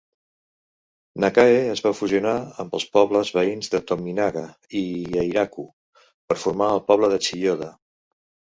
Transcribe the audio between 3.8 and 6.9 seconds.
Tominaga i Eiraku per formar el